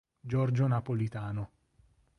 Giorgio 0.19 0.65
Napolitano. 0.65 1.51